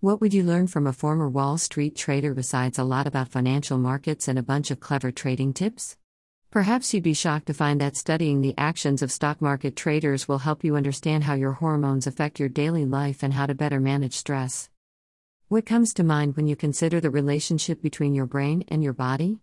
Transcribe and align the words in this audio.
What 0.00 0.20
would 0.20 0.32
you 0.32 0.44
learn 0.44 0.68
from 0.68 0.86
a 0.86 0.92
former 0.92 1.28
Wall 1.28 1.58
Street 1.58 1.96
trader 1.96 2.32
besides 2.32 2.78
a 2.78 2.84
lot 2.84 3.08
about 3.08 3.30
financial 3.30 3.78
markets 3.78 4.28
and 4.28 4.38
a 4.38 4.44
bunch 4.44 4.70
of 4.70 4.78
clever 4.78 5.10
trading 5.10 5.52
tips? 5.52 5.96
Perhaps 6.52 6.94
you'd 6.94 7.02
be 7.02 7.14
shocked 7.14 7.46
to 7.46 7.52
find 7.52 7.80
that 7.80 7.96
studying 7.96 8.40
the 8.40 8.54
actions 8.56 9.02
of 9.02 9.10
stock 9.10 9.42
market 9.42 9.74
traders 9.74 10.28
will 10.28 10.38
help 10.38 10.62
you 10.62 10.76
understand 10.76 11.24
how 11.24 11.34
your 11.34 11.54
hormones 11.54 12.06
affect 12.06 12.38
your 12.38 12.48
daily 12.48 12.84
life 12.84 13.24
and 13.24 13.32
how 13.32 13.44
to 13.46 13.56
better 13.56 13.80
manage 13.80 14.14
stress. 14.14 14.70
What 15.48 15.66
comes 15.66 15.92
to 15.94 16.04
mind 16.04 16.36
when 16.36 16.46
you 16.46 16.54
consider 16.54 17.00
the 17.00 17.10
relationship 17.10 17.82
between 17.82 18.14
your 18.14 18.26
brain 18.26 18.62
and 18.68 18.84
your 18.84 18.92
body? 18.92 19.40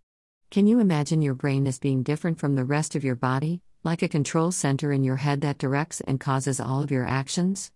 Can 0.52 0.68
you 0.68 0.80
imagine 0.80 1.22
your 1.22 1.36
brain 1.36 1.68
as 1.68 1.80
being 1.80 2.02
different 2.02 2.40
from 2.40 2.56
the 2.56 2.64
rest 2.64 2.96
of 2.96 3.04
your 3.04 3.16
body, 3.18 3.60
like 3.84 4.02
a 4.02 4.08
control 4.08 4.54
center 4.54 4.94
in 4.94 5.04
your 5.04 5.18
head 5.18 5.42
that 5.42 5.58
directs 5.58 6.00
and 6.00 6.18
causes 6.18 6.62
all 6.62 6.82
of 6.82 6.92
your 6.92 7.06
actions? 7.06 7.74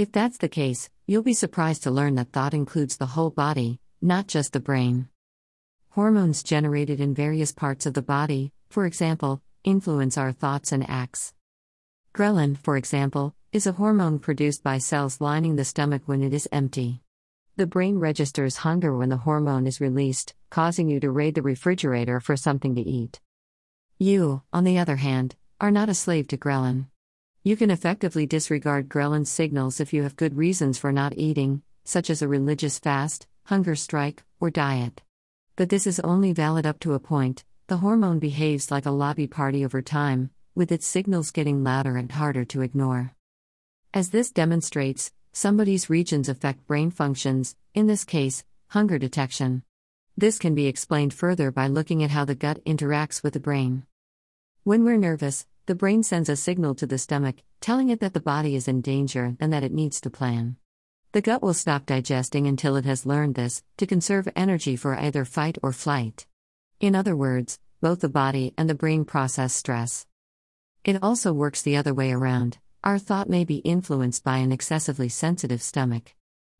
If 0.00 0.12
that's 0.12 0.38
the 0.38 0.48
case, 0.48 0.88
you'll 1.06 1.22
be 1.22 1.34
surprised 1.34 1.82
to 1.82 1.90
learn 1.90 2.14
that 2.14 2.32
thought 2.32 2.54
includes 2.54 2.96
the 2.96 3.12
whole 3.12 3.28
body, 3.28 3.80
not 4.00 4.28
just 4.28 4.54
the 4.54 4.58
brain. 4.58 5.10
Hormones 5.90 6.42
generated 6.42 7.02
in 7.02 7.12
various 7.12 7.52
parts 7.52 7.84
of 7.84 7.92
the 7.92 8.00
body, 8.00 8.50
for 8.70 8.86
example, 8.86 9.42
influence 9.62 10.16
our 10.16 10.32
thoughts 10.32 10.72
and 10.72 10.88
acts. 10.88 11.34
Ghrelin, 12.14 12.56
for 12.56 12.78
example, 12.78 13.34
is 13.52 13.66
a 13.66 13.72
hormone 13.72 14.18
produced 14.18 14.62
by 14.62 14.78
cells 14.78 15.20
lining 15.20 15.56
the 15.56 15.66
stomach 15.66 16.00
when 16.06 16.22
it 16.22 16.32
is 16.32 16.48
empty. 16.50 17.02
The 17.56 17.66
brain 17.66 17.98
registers 17.98 18.56
hunger 18.56 18.96
when 18.96 19.10
the 19.10 19.18
hormone 19.18 19.66
is 19.66 19.82
released, 19.82 20.34
causing 20.48 20.88
you 20.88 20.98
to 21.00 21.10
raid 21.10 21.34
the 21.34 21.42
refrigerator 21.42 22.20
for 22.20 22.38
something 22.38 22.74
to 22.74 22.80
eat. 22.80 23.20
You, 23.98 24.44
on 24.50 24.64
the 24.64 24.78
other 24.78 24.96
hand, 24.96 25.36
are 25.60 25.70
not 25.70 25.90
a 25.90 25.94
slave 25.94 26.26
to 26.28 26.38
ghrelin. 26.38 26.86
You 27.42 27.56
can 27.56 27.70
effectively 27.70 28.26
disregard 28.26 28.90
ghrelin 28.90 29.26
signals 29.26 29.80
if 29.80 29.94
you 29.94 30.02
have 30.02 30.14
good 30.14 30.36
reasons 30.36 30.76
for 30.76 30.92
not 30.92 31.16
eating, 31.16 31.62
such 31.84 32.10
as 32.10 32.20
a 32.20 32.28
religious 32.28 32.78
fast, 32.78 33.26
hunger 33.44 33.74
strike, 33.74 34.22
or 34.40 34.50
diet. 34.50 35.00
But 35.56 35.70
this 35.70 35.86
is 35.86 36.00
only 36.00 36.34
valid 36.34 36.66
up 36.66 36.80
to 36.80 36.92
a 36.92 37.00
point. 37.00 37.44
The 37.68 37.78
hormone 37.78 38.18
behaves 38.18 38.70
like 38.70 38.84
a 38.84 38.90
lobby 38.90 39.26
party 39.26 39.64
over 39.64 39.80
time, 39.80 40.28
with 40.54 40.70
its 40.70 40.86
signals 40.86 41.30
getting 41.30 41.64
louder 41.64 41.96
and 41.96 42.12
harder 42.12 42.44
to 42.44 42.60
ignore. 42.60 43.14
As 43.94 44.10
this 44.10 44.30
demonstrates, 44.30 45.10
somebody's 45.32 45.88
regions 45.88 46.28
affect 46.28 46.66
brain 46.66 46.90
functions, 46.90 47.56
in 47.72 47.86
this 47.86 48.04
case, 48.04 48.44
hunger 48.68 48.98
detection. 48.98 49.62
This 50.14 50.38
can 50.38 50.54
be 50.54 50.66
explained 50.66 51.14
further 51.14 51.50
by 51.50 51.68
looking 51.68 52.04
at 52.04 52.10
how 52.10 52.26
the 52.26 52.34
gut 52.34 52.62
interacts 52.66 53.22
with 53.22 53.32
the 53.32 53.40
brain. 53.40 53.86
When 54.62 54.84
we're 54.84 54.98
nervous, 54.98 55.46
the 55.66 55.74
brain 55.74 56.02
sends 56.02 56.28
a 56.28 56.36
signal 56.36 56.74
to 56.74 56.86
the 56.86 56.98
stomach, 56.98 57.36
telling 57.60 57.90
it 57.90 58.00
that 58.00 58.14
the 58.14 58.20
body 58.20 58.56
is 58.56 58.68
in 58.68 58.80
danger 58.80 59.36
and 59.40 59.52
that 59.52 59.62
it 59.62 59.72
needs 59.72 60.00
to 60.00 60.10
plan. 60.10 60.56
The 61.12 61.20
gut 61.20 61.42
will 61.42 61.54
stop 61.54 61.86
digesting 61.86 62.46
until 62.46 62.76
it 62.76 62.84
has 62.84 63.04
learned 63.04 63.34
this, 63.34 63.62
to 63.78 63.86
conserve 63.86 64.28
energy 64.36 64.76
for 64.76 64.98
either 64.98 65.24
fight 65.24 65.58
or 65.62 65.72
flight. 65.72 66.26
In 66.78 66.94
other 66.94 67.16
words, 67.16 67.58
both 67.80 68.00
the 68.00 68.08
body 68.08 68.54
and 68.56 68.70
the 68.70 68.74
brain 68.74 69.04
process 69.04 69.52
stress. 69.52 70.06
It 70.84 71.02
also 71.02 71.32
works 71.32 71.62
the 71.62 71.76
other 71.76 71.92
way 71.92 72.12
around. 72.12 72.58
Our 72.82 72.98
thought 72.98 73.28
may 73.28 73.44
be 73.44 73.56
influenced 73.56 74.24
by 74.24 74.38
an 74.38 74.52
excessively 74.52 75.08
sensitive 75.08 75.60
stomach. 75.60 76.14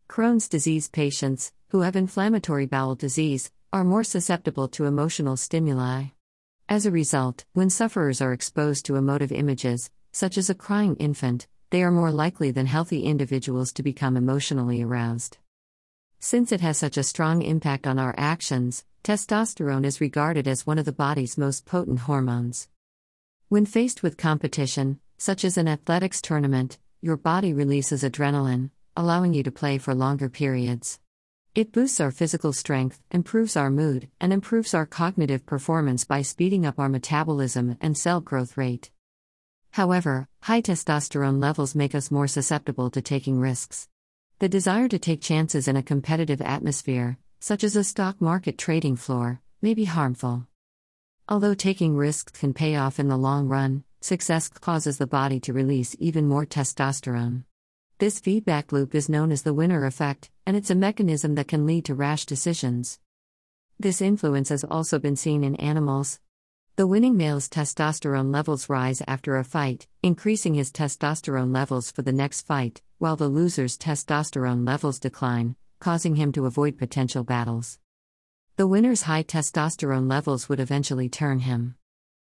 Crohn's 0.08 0.48
disease 0.48 0.88
patients, 0.88 1.52
who 1.68 1.80
have 1.80 1.96
inflammatory 1.96 2.66
bowel 2.66 2.94
disease, 2.94 3.50
are 3.72 3.84
more 3.84 4.04
susceptible 4.04 4.68
to 4.68 4.84
emotional 4.84 5.36
stimuli. 5.36 6.06
As 6.70 6.86
a 6.86 6.92
result, 6.92 7.44
when 7.52 7.68
sufferers 7.68 8.20
are 8.20 8.32
exposed 8.32 8.86
to 8.86 8.94
emotive 8.94 9.32
images, 9.32 9.90
such 10.12 10.38
as 10.38 10.48
a 10.48 10.54
crying 10.54 10.94
infant, 10.96 11.48
they 11.70 11.82
are 11.82 11.90
more 11.90 12.12
likely 12.12 12.52
than 12.52 12.66
healthy 12.66 13.02
individuals 13.02 13.72
to 13.72 13.82
become 13.82 14.16
emotionally 14.16 14.80
aroused. 14.80 15.38
Since 16.20 16.52
it 16.52 16.60
has 16.60 16.78
such 16.78 16.96
a 16.96 17.02
strong 17.02 17.42
impact 17.42 17.88
on 17.88 17.98
our 17.98 18.14
actions, 18.16 18.84
testosterone 19.02 19.84
is 19.84 20.00
regarded 20.00 20.46
as 20.46 20.64
one 20.64 20.78
of 20.78 20.84
the 20.84 20.92
body's 20.92 21.36
most 21.36 21.66
potent 21.66 21.98
hormones. 22.00 22.68
When 23.48 23.66
faced 23.66 24.04
with 24.04 24.16
competition, 24.16 25.00
such 25.18 25.44
as 25.44 25.58
an 25.58 25.66
athletics 25.66 26.22
tournament, 26.22 26.78
your 27.02 27.16
body 27.16 27.52
releases 27.52 28.04
adrenaline, 28.04 28.70
allowing 28.96 29.34
you 29.34 29.42
to 29.42 29.50
play 29.50 29.78
for 29.78 29.92
longer 29.92 30.28
periods. 30.28 31.00
It 31.52 31.72
boosts 31.72 31.98
our 31.98 32.12
physical 32.12 32.52
strength, 32.52 33.02
improves 33.10 33.56
our 33.56 33.70
mood, 33.70 34.08
and 34.20 34.32
improves 34.32 34.72
our 34.72 34.86
cognitive 34.86 35.44
performance 35.46 36.04
by 36.04 36.22
speeding 36.22 36.64
up 36.64 36.78
our 36.78 36.88
metabolism 36.88 37.76
and 37.80 37.98
cell 37.98 38.20
growth 38.20 38.56
rate. 38.56 38.92
However, 39.72 40.28
high 40.42 40.62
testosterone 40.62 41.42
levels 41.42 41.74
make 41.74 41.92
us 41.92 42.08
more 42.08 42.28
susceptible 42.28 42.88
to 42.90 43.02
taking 43.02 43.40
risks. 43.40 43.88
The 44.38 44.48
desire 44.48 44.86
to 44.88 44.98
take 45.00 45.20
chances 45.20 45.66
in 45.66 45.76
a 45.76 45.82
competitive 45.82 46.40
atmosphere, 46.40 47.18
such 47.40 47.64
as 47.64 47.74
a 47.74 47.82
stock 47.82 48.20
market 48.20 48.56
trading 48.56 48.94
floor, 48.94 49.40
may 49.60 49.74
be 49.74 49.86
harmful. 49.86 50.46
Although 51.28 51.54
taking 51.54 51.96
risks 51.96 52.30
can 52.30 52.54
pay 52.54 52.76
off 52.76 53.00
in 53.00 53.08
the 53.08 53.18
long 53.18 53.48
run, 53.48 53.82
success 54.00 54.48
causes 54.48 54.98
the 54.98 55.06
body 55.08 55.40
to 55.40 55.52
release 55.52 55.96
even 55.98 56.28
more 56.28 56.46
testosterone. 56.46 57.42
This 58.00 58.18
feedback 58.18 58.72
loop 58.72 58.94
is 58.94 59.10
known 59.10 59.30
as 59.30 59.42
the 59.42 59.52
winner 59.52 59.84
effect, 59.84 60.30
and 60.46 60.56
it's 60.56 60.70
a 60.70 60.74
mechanism 60.74 61.34
that 61.34 61.48
can 61.48 61.66
lead 61.66 61.84
to 61.84 61.94
rash 61.94 62.24
decisions. 62.24 62.98
This 63.78 64.00
influence 64.00 64.48
has 64.48 64.64
also 64.64 64.98
been 64.98 65.16
seen 65.16 65.44
in 65.44 65.54
animals. 65.56 66.18
The 66.76 66.86
winning 66.86 67.18
male's 67.18 67.46
testosterone 67.46 68.32
levels 68.32 68.70
rise 68.70 69.02
after 69.06 69.36
a 69.36 69.44
fight, 69.44 69.86
increasing 70.02 70.54
his 70.54 70.72
testosterone 70.72 71.52
levels 71.52 71.90
for 71.90 72.00
the 72.00 72.10
next 72.10 72.46
fight, 72.46 72.80
while 72.96 73.16
the 73.16 73.28
loser's 73.28 73.76
testosterone 73.76 74.66
levels 74.66 74.98
decline, 74.98 75.56
causing 75.78 76.16
him 76.16 76.32
to 76.32 76.46
avoid 76.46 76.78
potential 76.78 77.22
battles. 77.22 77.78
The 78.56 78.66
winner's 78.66 79.02
high 79.02 79.24
testosterone 79.24 80.08
levels 80.08 80.48
would 80.48 80.58
eventually 80.58 81.10
turn 81.10 81.40
him. 81.40 81.74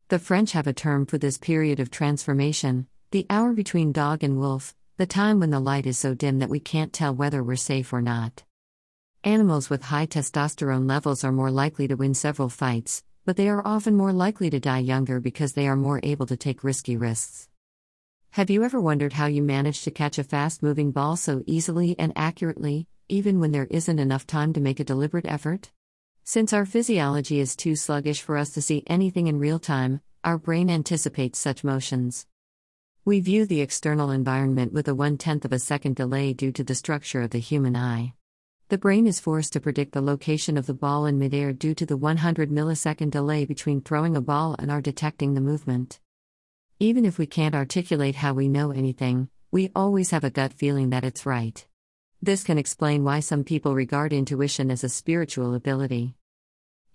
The 0.09 0.19
French 0.19 0.51
have 0.51 0.67
a 0.67 0.73
term 0.73 1.05
for 1.05 1.17
this 1.17 1.37
period 1.37 1.79
of 1.79 1.89
transformation 1.89 2.87
the 3.11 3.25
hour 3.27 3.53
between 3.53 3.91
dog 3.91 4.23
and 4.23 4.37
wolf, 4.37 4.75
the 4.99 5.05
time 5.05 5.39
when 5.39 5.49
the 5.49 5.61
light 5.61 5.85
is 5.85 5.97
so 5.97 6.13
dim 6.13 6.39
that 6.39 6.49
we 6.49 6.59
can't 6.59 6.91
tell 6.91 7.15
whether 7.15 7.41
we're 7.41 7.55
safe 7.55 7.93
or 7.93 8.01
not. 8.01 8.43
Animals 9.23 9.69
with 9.69 9.83
high 9.83 10.05
testosterone 10.05 10.89
levels 10.89 11.23
are 11.23 11.31
more 11.31 11.49
likely 11.49 11.87
to 11.87 11.95
win 11.95 12.13
several 12.13 12.49
fights, 12.49 13.01
but 13.23 13.37
they 13.37 13.47
are 13.47 13.65
often 13.65 13.95
more 13.95 14.11
likely 14.11 14.49
to 14.49 14.59
die 14.59 14.79
younger 14.79 15.21
because 15.21 15.53
they 15.53 15.69
are 15.69 15.77
more 15.77 16.01
able 16.03 16.25
to 16.25 16.35
take 16.35 16.65
risky 16.65 16.97
risks. 16.97 17.47
Have 18.31 18.49
you 18.49 18.65
ever 18.65 18.81
wondered 18.81 19.13
how 19.13 19.27
you 19.27 19.41
manage 19.41 19.83
to 19.83 19.91
catch 19.91 20.19
a 20.19 20.23
fast 20.25 20.61
moving 20.61 20.91
ball 20.91 21.15
so 21.15 21.43
easily 21.45 21.95
and 21.97 22.11
accurately, 22.17 22.85
even 23.07 23.39
when 23.39 23.53
there 23.53 23.67
isn't 23.71 23.99
enough 23.99 24.27
time 24.27 24.51
to 24.51 24.59
make 24.59 24.81
a 24.81 24.83
deliberate 24.83 25.25
effort? 25.29 25.71
Since 26.25 26.51
our 26.51 26.65
physiology 26.65 27.39
is 27.39 27.55
too 27.55 27.77
sluggish 27.77 28.21
for 28.21 28.35
us 28.35 28.49
to 28.49 28.61
see 28.61 28.83
anything 28.85 29.27
in 29.27 29.39
real 29.39 29.59
time, 29.59 30.01
our 30.25 30.37
brain 30.37 30.69
anticipates 30.69 31.39
such 31.39 31.63
motions. 31.63 32.27
We 33.05 33.21
view 33.21 33.45
the 33.45 33.61
external 33.61 34.11
environment 34.11 34.73
with 34.73 34.89
a 34.89 34.93
one 34.93 35.17
tenth 35.17 35.45
of 35.45 35.53
a 35.53 35.59
second 35.59 35.95
delay 35.95 36.33
due 36.33 36.51
to 36.51 36.65
the 36.65 36.75
structure 36.75 37.21
of 37.21 37.29
the 37.29 37.39
human 37.39 37.75
eye. 37.75 38.13
The 38.67 38.77
brain 38.77 39.07
is 39.07 39.21
forced 39.21 39.53
to 39.53 39.61
predict 39.61 39.93
the 39.93 40.01
location 40.01 40.57
of 40.57 40.65
the 40.65 40.73
ball 40.73 41.05
in 41.05 41.17
midair 41.17 41.53
due 41.53 41.73
to 41.75 41.85
the 41.85 41.95
100 41.95 42.51
millisecond 42.51 43.11
delay 43.11 43.45
between 43.45 43.81
throwing 43.81 44.17
a 44.17 44.21
ball 44.21 44.55
and 44.59 44.69
our 44.69 44.81
detecting 44.81 45.33
the 45.33 45.41
movement. 45.41 46.01
Even 46.79 47.05
if 47.05 47.17
we 47.17 47.25
can't 47.25 47.55
articulate 47.55 48.15
how 48.15 48.33
we 48.33 48.49
know 48.49 48.71
anything, 48.71 49.29
we 49.49 49.71
always 49.73 50.11
have 50.11 50.25
a 50.25 50.29
gut 50.29 50.51
feeling 50.51 50.89
that 50.89 51.05
it's 51.05 51.25
right. 51.25 51.65
This 52.21 52.43
can 52.43 52.57
explain 52.57 53.05
why 53.05 53.21
some 53.21 53.45
people 53.45 53.75
regard 53.75 54.11
intuition 54.11 54.69
as 54.69 54.83
a 54.83 54.89
spiritual 54.89 55.55
ability. 55.55 56.15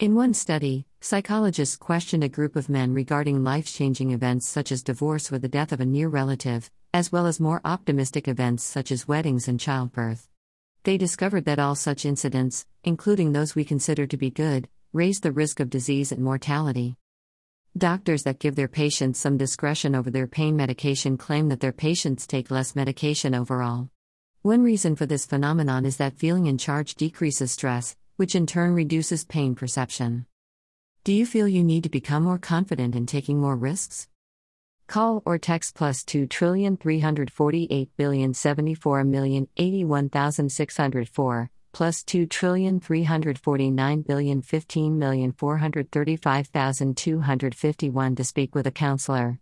In 0.00 0.16
one 0.16 0.34
study, 0.34 0.86
psychologists 1.00 1.76
questioned 1.76 2.24
a 2.24 2.28
group 2.28 2.56
of 2.56 2.68
men 2.68 2.92
regarding 2.94 3.44
life 3.44 3.66
changing 3.66 4.10
events 4.10 4.48
such 4.48 4.72
as 4.72 4.82
divorce 4.82 5.30
or 5.30 5.38
the 5.38 5.46
death 5.46 5.70
of 5.70 5.80
a 5.80 5.86
near 5.86 6.08
relative, 6.08 6.68
as 6.92 7.12
well 7.12 7.28
as 7.28 7.38
more 7.38 7.60
optimistic 7.64 8.26
events 8.26 8.64
such 8.64 8.90
as 8.90 9.06
weddings 9.06 9.46
and 9.46 9.60
childbirth. 9.60 10.28
They 10.82 10.98
discovered 10.98 11.44
that 11.44 11.60
all 11.60 11.76
such 11.76 12.04
incidents, 12.04 12.66
including 12.82 13.32
those 13.32 13.54
we 13.54 13.64
consider 13.64 14.04
to 14.08 14.16
be 14.16 14.30
good, 14.30 14.68
raise 14.92 15.20
the 15.20 15.30
risk 15.30 15.60
of 15.60 15.70
disease 15.70 16.10
and 16.10 16.24
mortality. 16.24 16.96
Doctors 17.78 18.24
that 18.24 18.40
give 18.40 18.56
their 18.56 18.66
patients 18.66 19.20
some 19.20 19.36
discretion 19.36 19.94
over 19.94 20.10
their 20.10 20.26
pain 20.26 20.56
medication 20.56 21.16
claim 21.16 21.50
that 21.50 21.60
their 21.60 21.72
patients 21.72 22.26
take 22.26 22.50
less 22.50 22.74
medication 22.74 23.32
overall. 23.32 23.90
One 24.42 24.64
reason 24.64 24.96
for 24.96 25.06
this 25.06 25.24
phenomenon 25.24 25.86
is 25.86 25.98
that 25.98 26.18
feeling 26.18 26.46
in 26.46 26.58
charge 26.58 26.96
decreases 26.96 27.52
stress, 27.52 27.94
which 28.16 28.34
in 28.34 28.46
turn 28.46 28.74
reduces 28.74 29.24
pain 29.24 29.54
perception. 29.54 30.26
Do 31.04 31.12
you 31.12 31.26
feel 31.26 31.46
you 31.46 31.62
need 31.62 31.82
to 31.82 31.88
become 31.88 32.22
more 32.22 32.38
confident 32.38 32.94
in 32.94 33.06
taking 33.06 33.40
more 33.40 33.56
risks? 33.56 34.08
Call 34.86 35.22
or 35.24 35.38
text 35.38 35.74
plus 35.74 36.04
2 36.04 36.26
trillion 36.26 36.76
348 36.76 37.90
billion 37.96 38.34
74 38.34 39.04
million 39.04 39.48
81,604 39.56 41.50
plus 41.72 42.02
2 42.04 42.26
trillion 42.26 42.80
349 42.80 44.02
billion 44.02 44.40
15 44.40 44.98
million 44.98 45.32
435,251 45.32 48.14
to 48.14 48.24
speak 48.24 48.54
with 48.54 48.66
a 48.66 48.70
counselor. 48.70 49.40